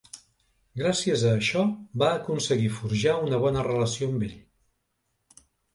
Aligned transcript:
Gràcies 0.81 1.25
a 1.27 1.33
això 1.41 1.65
va 2.05 2.09
aconseguir 2.15 2.73
forjar 2.81 3.17
una 3.29 3.43
bona 3.47 3.69
relació 3.73 4.13
amb 4.15 4.31
ell. 4.31 4.37